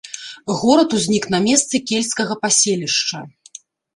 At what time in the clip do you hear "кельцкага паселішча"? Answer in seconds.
1.91-3.17